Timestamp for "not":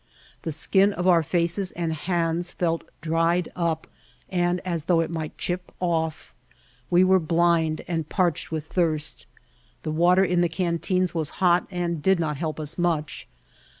12.19-12.37